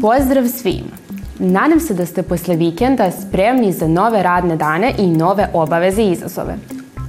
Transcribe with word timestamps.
Pozdrav 0.00 0.48
svima! 0.48 0.96
Nadam 1.38 1.80
se 1.80 1.94
da 1.94 2.06
ste 2.06 2.22
posle 2.22 2.56
vikenda 2.56 3.10
spremni 3.10 3.72
za 3.72 3.88
nove 3.88 4.22
radne 4.22 4.56
dane 4.56 4.92
i 4.98 5.06
nove 5.06 5.48
obaveze 5.52 6.02
i 6.02 6.10
izazove. 6.10 6.54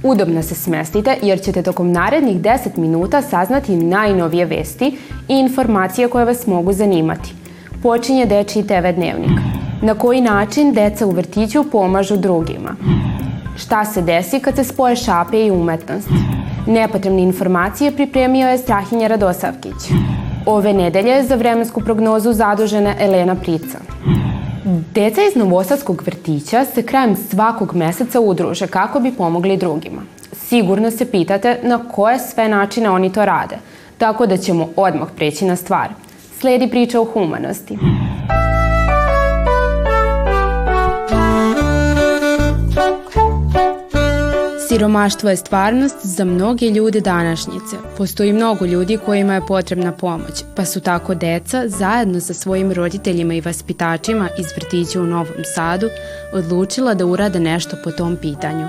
Udobno 0.02 0.42
se 0.42 0.54
smestite 0.54 1.16
jer 1.22 1.40
ćete 1.40 1.62
tokom 1.62 1.92
narednih 1.92 2.40
10 2.40 2.76
minuta 2.76 3.22
saznati 3.22 3.76
najnovije 3.76 4.44
vesti 4.44 4.98
i 5.28 5.38
informacije 5.38 6.08
koje 6.08 6.24
vas 6.24 6.46
mogu 6.46 6.72
zanimati. 6.72 7.34
Počinje 7.82 8.26
Dečiji 8.26 8.66
TV 8.66 8.92
dnevnik. 8.94 9.40
Na 9.82 9.94
koji 9.94 10.20
način 10.20 10.72
deca 10.72 11.06
u 11.06 11.10
vrtiću 11.10 11.64
pomažu 11.70 12.16
drugima? 12.16 12.76
Šta 13.56 13.84
se 13.84 14.02
desi 14.02 14.40
kad 14.40 14.56
se 14.56 14.64
spoje 14.64 14.96
šape 14.96 15.46
i 15.46 15.50
umetnost? 15.50 16.08
Nepotrebne 16.66 17.22
informacije 17.22 17.92
pripremio 17.92 18.48
je 18.48 18.58
Strahinja 18.58 19.06
Radosavkić. 19.06 19.92
Ove 20.46 20.72
nedelje 20.72 21.22
za 21.22 21.34
vremensku 21.34 21.80
prognozu 21.80 22.32
zadužena 22.32 22.94
Elena 23.00 23.34
Prica. 23.34 23.78
Deca 24.94 25.20
iz 25.22 25.36
Novosadskog 25.36 26.02
vrtića 26.06 26.64
se 26.64 26.82
krajem 26.82 27.16
svakog 27.16 27.74
meseca 27.74 28.20
udruže 28.20 28.66
kako 28.66 29.00
bi 29.00 29.12
pomogli 29.12 29.56
drugima. 29.56 30.02
Sigurno 30.32 30.90
se 30.90 31.10
pitate 31.10 31.58
na 31.62 31.88
koje 31.88 32.18
sve 32.18 32.48
načine 32.48 32.90
oni 32.90 33.12
to 33.12 33.24
rade, 33.24 33.56
tako 33.98 34.26
da 34.26 34.36
ćemo 34.36 34.68
odmah 34.76 35.08
preći 35.16 35.44
na 35.44 35.56
stvar. 35.56 35.88
Sledi 36.40 36.68
priča 36.68 37.00
o 37.00 37.04
humanosti. 37.04 37.78
Siromaštvo 44.72 45.30
je 45.30 45.36
stvarnost 45.36 45.96
za 46.02 46.24
mnoge 46.24 46.66
ljude 46.66 47.00
današnjice. 47.00 47.76
Postoji 47.96 48.32
mnogo 48.32 48.64
ljudi 48.64 48.98
kojima 49.06 49.34
je 49.34 49.46
potrebna 49.46 49.92
pomoć, 49.92 50.44
pa 50.56 50.64
su 50.64 50.80
tako 50.80 51.14
deca, 51.14 51.68
zajedno 51.68 52.20
sa 52.20 52.34
svojim 52.34 52.72
roditeljima 52.72 53.34
i 53.34 53.40
vaspitačima 53.40 54.28
iz 54.38 54.46
vrtića 54.56 55.00
u 55.00 55.06
Novom 55.06 55.44
Sadu, 55.54 55.88
odlučila 56.32 56.94
da 56.94 57.06
urade 57.06 57.40
nešto 57.40 57.76
po 57.84 57.90
tom 57.90 58.16
pitanju. 58.16 58.66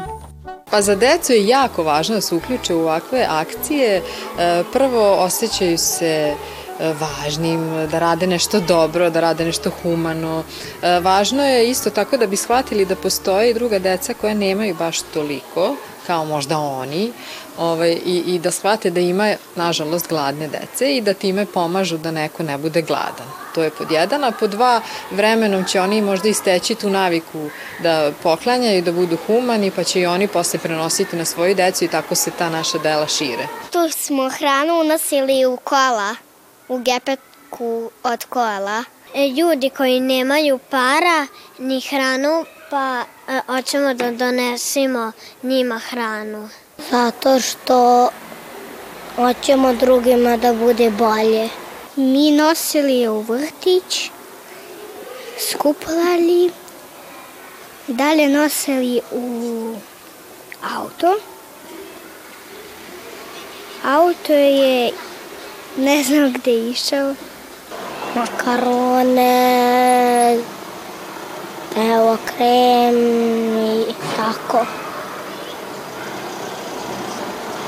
Pa 0.71 0.81
za 0.81 0.95
decu 0.95 1.33
je 1.33 1.47
jako 1.47 1.83
važno 1.83 2.15
da 2.15 2.21
se 2.21 2.35
uključe 2.35 2.75
u 2.75 2.79
ovakve 2.79 3.27
akcije. 3.29 4.01
E, 4.39 4.63
prvo 4.73 5.11
osjećaju 5.11 5.77
se 5.77 6.33
E, 6.79 6.93
važnim, 6.99 7.61
da 7.91 7.99
rade 7.99 8.27
nešto 8.27 8.59
dobro, 8.59 9.09
da 9.09 9.21
rade 9.21 9.45
nešto 9.45 9.71
humano. 9.81 10.43
E, 10.81 10.99
važno 10.99 11.45
je 11.45 11.69
isto 11.69 11.89
tako 11.89 12.17
da 12.17 12.27
bi 12.27 12.35
shvatili 12.35 12.85
da 12.85 12.95
postoje 12.95 13.49
i 13.49 13.53
druga 13.53 13.79
deca 13.79 14.13
koja 14.13 14.33
nemaju 14.33 14.75
baš 14.79 15.01
toliko, 15.01 15.75
kao 16.07 16.25
možda 16.25 16.57
oni, 16.57 17.11
ovaj, 17.57 17.91
i, 18.05 18.23
i 18.27 18.39
da 18.39 18.51
shvate 18.51 18.89
da 18.89 18.99
ima, 18.99 19.35
nažalost, 19.55 20.09
gladne 20.09 20.47
dece 20.47 20.95
i 20.95 21.01
da 21.01 21.13
time 21.13 21.45
pomažu 21.45 21.97
da 21.97 22.11
neko 22.11 22.43
ne 22.43 22.57
bude 22.57 22.81
gladan. 22.81 23.27
To 23.55 23.63
je 23.63 23.69
pod 23.69 23.91
jedan, 23.91 24.23
a 24.23 24.31
pod 24.31 24.49
dva, 24.49 24.81
vremenom 25.11 25.65
će 25.65 25.81
oni 25.81 26.01
možda 26.01 26.29
isteći 26.29 26.75
tu 26.75 26.89
naviku 26.89 27.49
da 27.83 28.11
poklanjaju, 28.23 28.81
da 28.81 28.91
budu 28.91 29.17
humani, 29.27 29.71
pa 29.71 29.83
će 29.83 30.01
i 30.01 30.05
oni 30.05 30.27
posle 30.27 30.59
prenositi 30.59 31.15
na 31.15 31.25
svoju 31.25 31.55
decu 31.55 31.85
i 31.85 31.87
tako 31.87 32.15
se 32.15 32.31
ta 32.31 32.49
naša 32.49 32.77
dela 32.77 33.07
šire. 33.07 33.47
Tu 33.71 33.89
smo 33.89 34.29
hranu 34.29 34.79
unosili 34.79 35.45
u 35.45 35.57
kola 35.57 36.15
u 36.67 36.77
gepeku 36.77 37.91
od 38.03 38.25
kola. 38.25 38.83
E, 39.15 39.27
ljudi 39.27 39.69
koji 39.69 39.99
nemaju 39.99 40.59
para 40.69 41.27
ni 41.59 41.81
hranu, 41.81 42.45
pa 42.73 43.05
e, 43.27 43.41
hoćemo 43.47 43.93
da 43.93 44.11
donesimo 44.11 45.11
njima 45.43 45.79
hranu. 45.79 46.49
Zato 46.91 47.39
što 47.39 48.09
hoćemo 49.15 49.73
drugima 49.73 50.37
da 50.37 50.53
bude 50.53 50.89
bolje. 50.89 51.49
Mi 51.95 52.31
nosili 52.31 53.07
u 53.07 53.21
vrtić, 53.21 54.09
skupljali, 55.51 56.51
dalje 57.87 58.29
nosili 58.29 59.01
u 59.11 59.75
auto. 60.75 61.19
Auto 63.83 64.33
je 64.33 64.91
Ne 65.77 66.03
znam 66.03 66.33
gde 66.33 66.51
je 66.51 66.69
išao. 66.69 67.15
Makarone, 68.15 69.52
evo 71.77 72.17
krem 72.25 72.95
i 73.89 73.93
tako. 74.15 74.65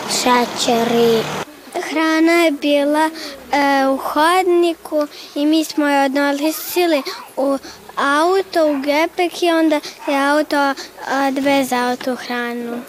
Šećeri. 0.10 1.24
Hrana 1.90 2.32
je 2.32 2.52
bila 2.52 3.10
e, 3.10 3.88
u 3.88 3.98
hodniku 3.98 5.08
i 5.36 5.46
mi 5.46 5.64
smo 5.64 5.88
je 5.88 6.06
odnosili 6.06 7.02
u 7.38 7.58
auto, 7.98 8.72
u 8.72 8.82
gepek 8.82 9.44
i 9.44 9.50
onda 9.50 9.76
je 10.08 10.30
auto 10.30 10.74
odvezao 11.28 11.96
tu 11.96 12.16
hranu. 12.16 12.82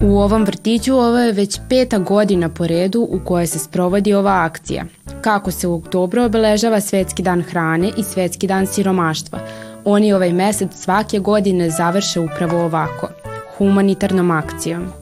U 0.00 0.18
ovom 0.18 0.44
vrtiću 0.44 0.94
ovo 0.94 1.18
je 1.18 1.32
već 1.32 1.58
peta 1.68 1.98
godina 1.98 2.48
po 2.48 2.66
redu 2.66 3.08
u 3.10 3.20
kojoj 3.24 3.46
se 3.46 3.58
sprovodi 3.58 4.14
ova 4.14 4.44
akcija. 4.44 4.84
Kako 5.24 5.50
se 5.50 5.66
u 5.66 5.74
oktobru 5.74 6.22
obeležava 6.22 6.80
Svetski 6.80 7.22
dan 7.22 7.42
hrane 7.42 7.90
i 7.96 8.02
Svetski 8.02 8.46
dan 8.46 8.66
siromaštva. 8.66 9.38
Oni 9.84 10.12
ovaj 10.12 10.32
mesec 10.32 10.70
svake 10.74 11.18
godine 11.18 11.70
završe 11.70 12.20
upravo 12.20 12.64
ovako, 12.64 13.08
humanitarnom 13.58 14.30
akcijom. 14.30 14.92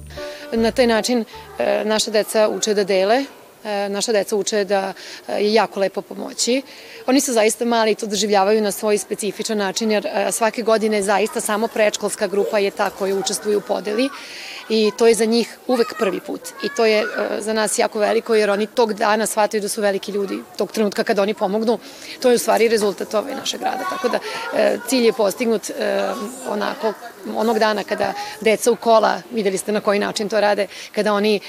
Na 0.53 0.71
taj 0.71 0.87
način 0.87 1.25
e, 1.59 1.83
naša 1.85 2.11
deca 2.11 2.49
uče 2.49 2.75
da 2.75 2.85
dele, 2.85 3.25
e, 3.65 3.89
naša 3.89 4.13
deca 4.13 4.37
uče 4.37 4.65
da 4.65 4.93
je 5.29 5.55
jako 5.55 5.81
lepo 5.81 6.03
pomoći. 6.03 6.63
Oni 7.07 7.21
su 7.21 7.33
zaista 7.33 7.65
mali 7.65 7.91
i 7.91 7.95
to 7.95 8.07
doživljavaju 8.07 8.63
na 8.63 8.71
svoj 8.71 8.99
specifičan 8.99 9.59
način, 9.59 9.91
jer 9.91 10.09
svake 10.33 10.63
godine 10.63 11.03
zaista 11.03 11.41
samo 11.41 11.69
prečkolska 11.69 12.27
grupa 12.27 12.59
je 12.59 12.71
ta 12.71 12.91
koja 12.91 13.17
učestvuje 13.17 13.57
u 13.57 13.61
podeli 13.61 14.09
i 14.69 14.91
to 14.99 15.07
je 15.07 15.15
za 15.15 15.25
njih 15.25 15.59
uvek 15.67 15.95
prvi 15.99 16.21
put. 16.21 16.41
I 16.65 16.69
to 16.77 16.85
je 16.85 17.01
e, 17.01 17.05
za 17.41 17.53
nas 17.53 17.79
jako 17.79 17.99
veliko 17.99 18.35
jer 18.35 18.51
oni 18.51 18.67
tog 18.67 18.95
dana 18.95 19.27
shvataju 19.27 19.61
da 19.61 19.69
su 19.69 19.81
veliki 19.81 20.13
ljudi, 20.13 20.39
tog 20.57 20.73
trenutka 20.73 21.05
kada 21.05 21.23
oni 21.23 21.35
pomognu, 21.35 21.79
to 22.21 22.31
je 22.31 22.35
u 22.35 22.39
stvari 22.39 22.69
rezultat 22.69 23.15
ove 23.15 23.35
našeg 23.35 23.63
rada. 23.63 23.85
Tako 23.91 24.09
da 24.09 24.19
e, 24.57 24.79
cilj 24.89 25.07
je 25.07 25.13
postignut 25.13 25.71
e, 25.71 26.11
onako 26.49 26.93
onog 27.37 27.59
dana 27.59 27.85
kada 27.85 28.13
deca 28.41 28.71
u 28.71 28.77
kola, 28.77 29.23
videli 29.31 29.59
ste 29.59 29.73
na 29.73 29.81
koji 29.81 29.99
način 29.99 30.29
to 30.29 30.41
rade, 30.41 30.67
kada 30.93 31.13
oni 31.13 31.41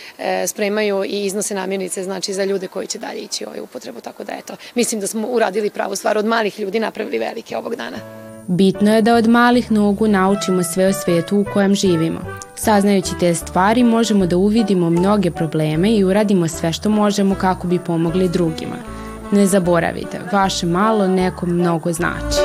spremaju 0.47 1.03
i 1.03 1.25
iznose 1.25 1.55
namirnice, 1.55 2.03
znači 2.03 2.33
za 2.33 2.43
ljude 2.43 2.67
koji 2.67 2.87
će 2.87 2.99
dalje 2.99 3.19
ići 3.19 3.45
u 3.45 3.47
ovaj 3.47 3.59
upotrebu, 3.59 4.01
tako 4.01 4.23
da 4.23 4.33
eto, 4.33 4.55
mislim 4.75 5.01
da 5.01 5.07
smo 5.07 5.27
uradili 5.27 5.42
pravu 5.73 5.95
stvar 5.95 6.17
od 6.17 6.25
malih 6.25 6.59
ljudi 6.59 6.79
napravili 6.79 7.19
velike 7.19 7.57
ovog 7.57 7.75
dana. 7.75 7.97
Bitno 8.47 8.95
je 8.95 9.01
da 9.01 9.15
od 9.15 9.27
malih 9.27 9.71
nogu 9.71 10.07
naučimo 10.07 10.63
sve 10.63 10.87
o 10.87 10.93
svetu 10.93 11.37
u 11.37 11.45
kojem 11.53 11.75
živimo. 11.75 12.19
Saznajući 12.55 13.11
te 13.19 13.35
stvari 13.35 13.83
možemo 13.83 14.25
da 14.25 14.37
uvidimo 14.37 14.89
mnoge 14.89 15.31
probleme 15.31 15.95
i 15.95 16.03
uradimo 16.03 16.47
sve 16.47 16.73
što 16.73 16.89
možemo 16.89 17.35
kako 17.35 17.67
bi 17.67 17.79
pomogli 17.79 18.29
drugima. 18.29 18.75
Ne 19.31 19.45
zaboravite, 19.45 20.19
vaše 20.31 20.65
malo 20.65 21.07
nekom 21.07 21.49
mnogo 21.49 21.93
znači. 21.93 22.37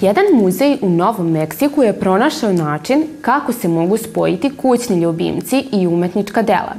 Jedan 0.00 0.24
muzej 0.34 0.78
u 0.82 0.90
Novom 0.90 1.30
Meksiku 1.30 1.82
je 1.82 2.00
pronašao 2.00 2.52
način 2.52 3.06
kako 3.20 3.52
se 3.52 3.68
mogu 3.68 3.96
spojiti 3.96 4.56
kućni 4.56 5.00
ljubimci 5.00 5.64
i 5.72 5.86
umetnička 5.86 6.42
dela. 6.42 6.74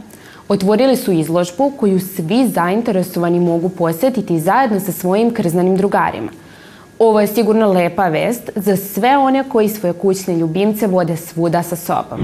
Otvorili 0.47 0.95
su 0.95 1.11
izložbu 1.11 1.71
koju 1.79 1.99
svi 1.99 2.47
zainteresovani 2.47 3.39
mogu 3.39 3.69
posetiti 3.69 4.39
zajedno 4.39 4.79
sa 4.79 4.91
svojim 4.91 5.33
krznanim 5.33 5.77
drugarima– 5.77 6.31
Ovo 6.99 7.21
je 7.21 7.27
sigurno 7.27 7.71
lepa 7.71 8.07
vest 8.07 8.49
za 8.55 8.75
sve 8.77 9.17
one 9.17 9.43
koji 9.49 9.69
svoje 9.69 9.93
kućne 9.93 10.37
ljubimce 10.37 10.87
vode 10.87 11.17
svuda 11.17 11.63
sa 11.63 11.75
sobom. 11.75 12.19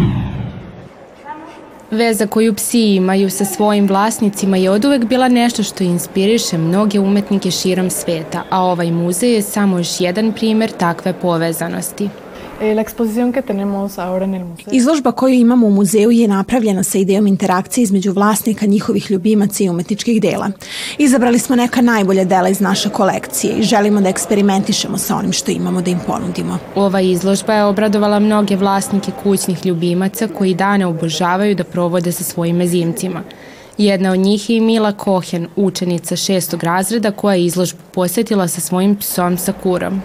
Veza 1.92 2.28
koju 2.28 2.54
psi 2.54 2.96
imaju 2.96 3.30
sa 3.30 3.46
svojim 3.46 3.88
vlasnicima 3.88 4.58
je 4.58 4.70
oduvek 4.70 5.06
bila 5.06 5.28
nešto 5.28 5.64
što 5.64 5.84
inspiriše 5.84 6.58
mnoge 6.58 7.00
umetnike 7.00 7.52
širom 7.52 7.90
sveta, 7.90 8.44
a 8.50 8.64
ovaj 8.64 8.92
muzej 8.92 9.34
je 9.34 9.42
samo 9.42 9.78
još 9.78 10.02
jedan 10.02 10.32
primer 10.32 10.72
takve 10.72 11.14
povezanosti. 11.14 12.10
Eh, 12.62 12.76
la 12.76 12.82
exposición 12.82 13.32
que 13.32 13.42
tenemos 13.42 14.00
ahora 14.00 14.26
en 14.26 14.36
el 14.36 14.46
museo. 14.46 14.74
Izložba 14.74 15.12
koju 15.12 15.34
imamo 15.34 15.68
u 15.68 15.70
muzeju 15.70 16.12
je 16.12 16.28
napravljena 16.28 16.84
sa 16.84 16.98
idejom 16.98 17.28
interakcije 17.28 17.84
između 17.84 18.12
vlasnika, 18.12 18.66
njihovih 18.66 19.12
ljubimaca 19.12 19.64
i 19.64 19.70
umetničkih 19.70 20.22
dela. 20.22 20.52
Izabrali 20.98 21.40
smo 21.40 21.56
neka 21.56 21.82
najbolja 21.82 22.24
dela 22.24 22.50
iz 22.50 22.62
naše 22.62 22.90
kolekcije 22.90 23.54
i 23.54 23.64
želimo 23.64 24.02
da 24.02 24.10
eksperimentišemo 24.10 24.98
sa 24.98 25.16
onim 25.16 25.32
što 25.32 25.52
imamo 25.52 25.82
da 25.82 25.92
im 25.92 26.00
ponudimo. 26.08 26.58
Ova 26.76 27.02
izložba 27.02 27.54
je 27.54 27.64
obradovala 27.64 28.20
mnoge 28.20 28.56
vlasnike 28.56 29.12
kućnih 29.24 29.66
ljubimaca 29.66 30.28
koji 30.28 30.54
dane 30.54 30.86
obožavaju 30.86 31.56
da 31.56 31.64
provode 31.64 32.12
sa 32.12 32.24
svojim 32.24 32.56
mezimcima. 32.56 33.24
Jedna 33.80 34.12
od 34.12 34.20
njih 34.20 34.50
je 34.50 34.58
i 34.58 34.62
Mila 34.62 34.92
Kohen, 34.92 35.48
učenica 35.56 36.16
šestog 36.16 36.64
razreda 36.64 37.12
koja 37.12 37.36
je 37.36 37.46
izložbu 37.46 37.80
posetila 37.94 38.48
sa 38.48 38.62
svojim 38.62 38.96
psom 38.96 39.38
Sakurom. 39.38 40.02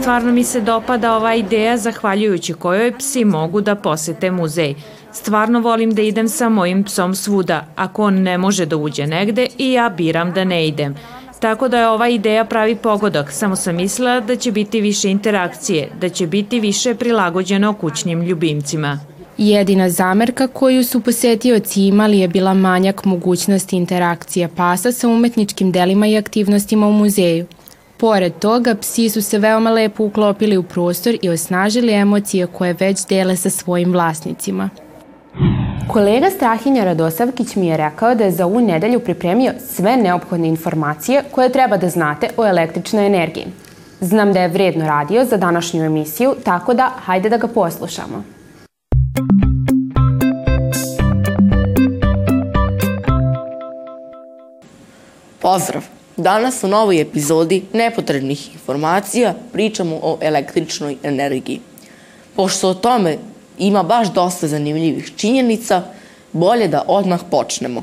Stvarno 0.00 0.32
mi 0.32 0.44
se 0.44 0.60
dopada 0.60 1.16
ova 1.16 1.34
ideja 1.34 1.76
zahvaljujući 1.76 2.54
kojoj 2.54 2.98
psi 2.98 3.24
mogu 3.24 3.60
da 3.60 3.74
posete 3.74 4.30
muzej. 4.30 4.74
Stvarno 5.12 5.60
volim 5.60 5.94
da 5.94 6.02
idem 6.02 6.28
sa 6.28 6.48
mojim 6.48 6.84
psom 6.84 7.14
svuda. 7.14 7.66
Ako 7.76 8.04
on 8.04 8.14
ne 8.14 8.38
može 8.38 8.66
da 8.66 8.76
uđe 8.76 9.06
negde 9.06 9.46
i 9.58 9.72
ja 9.72 9.88
biram 9.88 10.32
da 10.32 10.44
ne 10.44 10.68
idem. 10.68 10.94
Tako 11.40 11.68
da 11.68 11.78
je 11.78 11.88
ova 11.88 12.08
ideja 12.08 12.44
pravi 12.44 12.76
pogodak, 12.76 13.32
samo 13.32 13.56
sam 13.56 13.76
mislila 13.76 14.20
da 14.20 14.36
će 14.36 14.52
biti 14.52 14.80
više 14.80 15.10
interakcije, 15.10 15.90
da 16.00 16.08
će 16.08 16.26
biti 16.26 16.60
više 16.60 16.94
prilagođeno 16.94 17.72
kućnim 17.72 18.22
ljubimcima. 18.22 19.15
Jedina 19.38 19.90
zamerka 19.90 20.46
koju 20.46 20.84
su 20.84 21.00
posetioci 21.00 21.86
imali 21.86 22.18
je 22.18 22.28
bila 22.28 22.54
manjak 22.54 23.04
mogućnosti 23.04 23.76
interakcije 23.76 24.48
pasa 24.48 24.92
sa 24.92 25.08
umetničkim 25.08 25.72
delima 25.72 26.06
i 26.06 26.16
aktivnostima 26.16 26.86
u 26.86 26.92
muzeju. 26.92 27.46
Pored 27.96 28.32
toga, 28.38 28.74
psi 28.74 29.10
su 29.10 29.22
se 29.22 29.38
veoma 29.38 29.70
lepo 29.70 30.04
uklopili 30.04 30.56
u 30.56 30.62
prostor 30.62 31.18
i 31.22 31.28
osnažili 31.28 31.92
emocije 31.92 32.46
koje 32.46 32.76
već 32.80 33.06
dele 33.06 33.36
sa 33.36 33.50
svojim 33.50 33.92
vlasnicima. 33.92 34.70
Kolega 35.88 36.30
Strahinja 36.30 36.84
Radosavkić 36.84 37.56
mi 37.56 37.66
je 37.66 37.76
rekao 37.76 38.14
da 38.14 38.24
je 38.24 38.30
za 38.30 38.46
ovu 38.46 38.60
nedelju 38.60 39.00
pripremio 39.00 39.52
sve 39.68 39.96
neophodne 39.96 40.48
informacije 40.48 41.22
koje 41.30 41.52
treba 41.52 41.76
da 41.76 41.88
znate 41.88 42.28
o 42.36 42.46
električnoj 42.46 43.06
energiji. 43.06 43.46
Znam 44.00 44.32
da 44.32 44.40
je 44.40 44.48
vredno 44.48 44.86
radio 44.86 45.24
za 45.24 45.36
današnju 45.36 45.84
emisiju, 45.84 46.34
tako 46.44 46.74
da 46.74 46.90
hajde 47.04 47.28
da 47.28 47.36
ga 47.36 47.48
poslušamo. 47.48 48.35
Pozdrav! 55.46 55.82
Danas 56.16 56.64
u 56.64 56.68
novoj 56.68 57.00
epizodi 57.00 57.62
nepotrebnih 57.72 58.54
informacija 58.54 59.34
pričamo 59.52 59.98
o 60.02 60.18
električnoj 60.20 60.96
energiji. 61.02 61.60
Pošto 62.36 62.68
o 62.68 62.74
tome 62.74 63.18
ima 63.58 63.82
baš 63.82 64.12
dosta 64.12 64.48
zanimljivih 64.48 65.12
činjenica, 65.16 65.82
bolje 66.32 66.68
da 66.68 66.82
odmah 66.88 67.20
počnemo. 67.30 67.82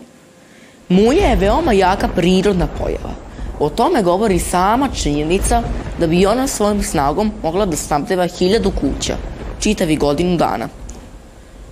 Muja 0.89 1.29
je 1.29 1.35
veoma 1.35 1.73
jaka 1.73 2.07
prirodna 2.07 2.67
pojava. 2.67 3.13
O 3.59 3.69
tome 3.69 4.03
govori 4.03 4.39
sama 4.39 4.89
činjenica 5.03 5.61
da 5.99 6.07
bi 6.07 6.25
ona 6.25 6.47
svojim 6.47 6.83
snagom 6.83 7.31
mogla 7.43 7.65
da 7.65 7.75
snabdeva 7.75 8.27
hiljadu 8.27 8.71
kuća, 8.71 9.17
čitavi 9.59 9.95
godinu 9.95 10.37
dana. 10.37 10.69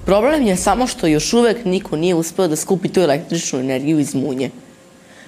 Problem 0.05 0.47
je 0.47 0.55
samo 0.55 0.87
što 0.87 1.07
još 1.07 1.33
uvek 1.33 1.65
niko 1.65 1.95
nije 1.95 2.15
uspeo 2.15 2.47
da 2.47 2.55
skupi 2.55 2.89
tu 2.89 2.99
električnu 3.01 3.59
energiju 3.59 3.99
iz 3.99 4.15
munje. 4.15 4.51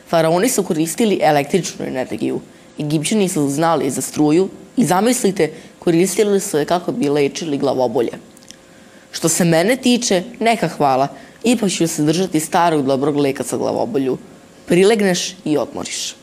Faraoni 0.09 0.49
su 0.49 0.63
koristili 0.63 1.19
električnu 1.21 1.85
energiju. 1.85 2.41
Egipćani 2.79 3.29
su 3.29 3.49
znali 3.49 3.89
za 3.89 4.01
struju 4.01 4.49
i 4.77 4.85
zamislite, 4.85 5.51
koristili 5.79 6.39
su 6.39 6.57
je 6.57 6.65
kako 6.65 6.91
bi 6.91 7.09
lečili 7.09 7.57
glavobolje. 7.57 8.11
Što 9.11 9.29
se 9.29 9.45
mene 9.45 9.75
tiče, 9.75 10.23
neka 10.39 10.67
hvala, 10.67 11.07
ipak 11.43 11.71
ću 11.71 11.87
se 11.87 12.03
držati 12.03 12.39
starog 12.39 12.85
dobrog 12.85 13.17
leka 13.17 13.43
za 13.43 13.57
glavobolju. 13.57 14.17
Prilegneš 14.65 15.35
i 15.45 15.57
odmoriš. 15.57 16.15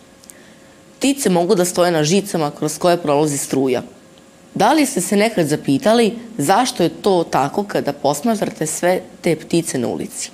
Ptice 0.98 1.30
mogu 1.30 1.54
da 1.54 1.64
stoje 1.64 1.90
na 1.90 2.04
žicama 2.04 2.50
kroz 2.50 2.78
koje 2.78 2.96
prolazi 2.96 3.38
struja. 3.38 3.82
Da 4.54 4.72
li 4.72 4.86
ste 4.86 5.00
se 5.00 5.16
nekad 5.16 5.46
zapitali 5.46 6.18
zašto 6.38 6.82
je 6.82 6.88
to 6.88 7.24
tako 7.30 7.64
kada 7.64 7.92
posmatrate 7.92 8.66
sve 8.66 9.00
te 9.20 9.36
ptice 9.36 9.78
na 9.78 9.88
ulici? 9.88 10.30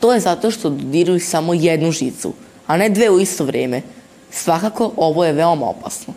To 0.00 0.14
je 0.14 0.20
zato 0.20 0.50
što 0.50 0.70
dodiruju 0.70 1.20
samo 1.20 1.54
jednu 1.54 1.92
žicu, 1.92 2.32
a 2.68 2.76
ne 2.76 2.88
dve 2.88 3.10
u 3.10 3.20
isto 3.20 3.44
vreme. 3.44 3.82
Svakako, 4.30 4.92
ovo 4.96 5.24
je 5.24 5.32
veoma 5.32 5.66
opasno. 5.66 6.14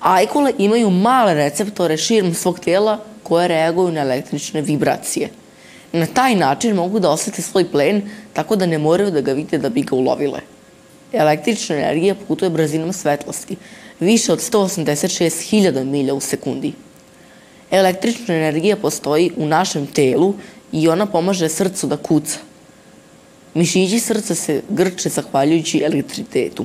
Ajkule 0.00 0.52
imaju 0.58 0.90
male 0.90 1.34
receptore 1.34 1.96
širom 1.96 2.34
svog 2.34 2.60
tijela 2.60 2.98
koje 3.22 3.48
reaguju 3.48 3.92
na 3.92 4.00
električne 4.00 4.62
vibracije. 4.62 5.30
Na 5.92 6.06
taj 6.06 6.34
način 6.34 6.74
mogu 6.74 7.00
da 7.00 7.10
osete 7.10 7.42
svoj 7.42 7.70
plen 7.70 8.02
tako 8.32 8.56
da 8.56 8.66
ne 8.66 8.78
moraju 8.78 9.10
da 9.10 9.20
ga 9.20 9.32
vide 9.32 9.58
da 9.58 9.68
bi 9.68 9.82
ga 9.82 9.96
ulovile. 9.96 10.40
Električna 11.12 11.76
energija 11.76 12.14
putuje 12.28 12.50
brzinom 12.50 12.92
svetlosti, 12.92 13.56
više 14.00 14.32
od 14.32 14.38
186.000 14.38 15.84
milja 15.84 16.14
u 16.14 16.20
sekundi. 16.20 16.72
Električna 17.70 18.34
energija 18.34 18.76
postoji 18.76 19.30
u 19.36 19.46
našem 19.46 19.86
telu 19.86 20.34
i 20.72 20.88
ona 20.88 21.06
pomaže 21.06 21.48
srcu 21.48 21.86
da 21.86 21.96
kuca. 21.96 22.38
Mišići 23.54 24.00
srca 24.00 24.34
se 24.34 24.62
grče 24.68 25.08
zahvaljujući 25.08 25.82
elektritetu. 25.84 26.64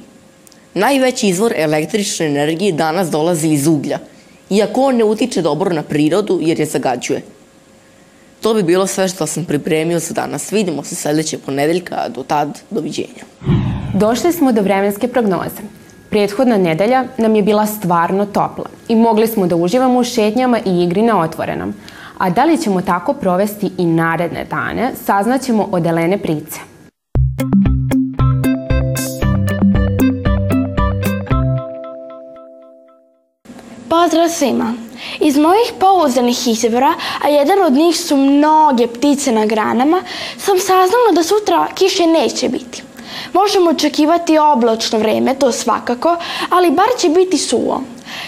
Najveći 0.73 1.27
izvor 1.27 1.53
električne 1.55 2.25
energije 2.25 2.71
danas 2.71 3.09
dolazi 3.09 3.49
iz 3.49 3.67
uglja, 3.67 3.99
iako 4.49 4.81
on 4.81 4.95
ne 4.95 5.03
utiče 5.03 5.41
dobro 5.41 5.73
na 5.73 5.83
prirodu 5.83 6.39
jer 6.41 6.59
je 6.59 6.65
zagađuje. 6.65 7.21
To 8.41 8.53
bi 8.53 8.63
bilo 8.63 8.87
sve 8.87 9.07
što 9.07 9.27
sam 9.27 9.45
pripremio 9.45 9.99
za 9.99 10.13
danas. 10.13 10.51
Vidimo 10.51 10.83
se 10.83 10.95
sledeće 10.95 11.37
ponedeljka, 11.37 12.09
do 12.09 12.23
tad, 12.23 12.59
doviđenja. 12.69 13.23
Došli 13.93 14.33
smo 14.33 14.51
do 14.51 14.61
vremenske 14.61 15.07
prognoze. 15.07 15.61
Prethodna 16.09 16.57
nedelja 16.57 17.05
nam 17.17 17.35
je 17.35 17.41
bila 17.41 17.65
stvarno 17.65 18.25
topla 18.25 18.65
i 18.87 18.95
mogli 18.95 19.27
smo 19.27 19.47
da 19.47 19.55
uživamo 19.55 19.99
u 19.99 20.03
šetnjama 20.03 20.59
i 20.59 20.83
igri 20.83 21.01
na 21.01 21.21
otvorenom. 21.21 21.73
A 22.17 22.29
da 22.29 22.45
li 22.45 22.57
ćemo 22.57 22.81
tako 22.81 23.13
provesti 23.13 23.71
i 23.77 23.85
naredne 23.85 24.45
dane, 24.45 24.91
saznaćemo 25.05 25.69
od 25.71 25.85
Elene 25.85 26.17
Price. 26.17 26.68
Pozdrav 34.03 34.29
svima! 34.29 34.73
Iz 35.19 35.37
mojih 35.37 35.73
pouzdanih 35.79 36.47
izvora, 36.47 36.93
a 37.23 37.27
jedan 37.27 37.61
od 37.61 37.73
njih 37.73 37.99
su 37.99 38.17
mnoge 38.17 38.87
ptice 38.87 39.31
na 39.31 39.45
granama, 39.45 40.01
sam 40.37 40.59
saznala 40.59 41.11
da 41.15 41.23
sutra 41.23 41.67
kiše 41.75 42.05
neće 42.07 42.49
biti. 42.49 42.83
Možemo 43.33 43.69
očekivati 43.69 44.37
oblačno 44.37 44.99
vreme, 44.99 45.35
to 45.35 45.51
svakako, 45.51 46.15
ali 46.49 46.71
bar 46.71 46.87
će 46.99 47.09
biti 47.09 47.37
suvo. 47.37 47.83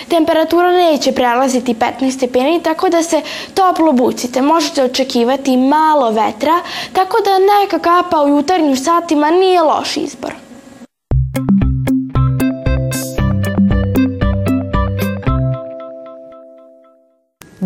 Temperatura 0.08 0.72
neće 0.72 1.12
prelaziti 1.12 1.74
15 1.74 2.12
stepeni, 2.12 2.64
tako 2.64 2.90
da 2.90 3.04
se 3.04 3.22
toplo 3.54 3.92
bucite. 3.92 4.42
Možete 4.42 4.84
očekivati 4.84 5.58
malo 5.58 6.10
vetra, 6.10 6.62
tako 6.94 7.18
da 7.26 7.62
neka 7.62 7.80
kapa 7.80 8.22
u 8.22 8.30
jutarnjim 8.30 8.76
satima 8.78 9.30
nije 9.30 9.62
loš 9.62 9.98
izbor. 9.98 10.41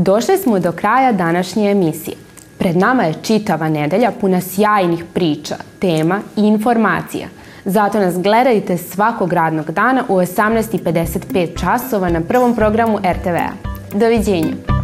Došli 0.05 0.38
smo 0.38 0.59
do 0.59 0.71
kraja 0.71 1.12
današnje 1.12 1.71
emisije. 1.71 2.17
Pred 2.57 2.77
nama 2.77 3.03
je 3.03 3.13
čitava 3.24 3.69
nedelja 3.69 4.12
puna 4.21 4.41
sjajnih 4.41 5.03
priča, 5.13 5.55
tema 5.79 6.21
i 6.35 6.41
informacija. 6.41 7.27
Zato 7.65 8.00
nas 8.00 8.21
gledajte 8.21 8.77
svakog 8.77 9.33
radnog 9.33 9.71
dana 9.71 10.03
u 10.09 10.13
18.55 10.13 11.59
časova 11.59 12.09
na 12.09 12.21
prvom 12.21 12.55
programu 12.55 12.97
RTV-a. 12.97 13.51
Doviđenja! 13.93 14.75